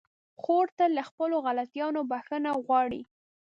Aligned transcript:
خور 0.41 0.65
تل 0.77 0.89
له 0.97 1.03
خپلو 1.09 1.35
غلطيانو 1.45 1.99
بخښنه 2.09 2.51
غواړي. 2.65 3.01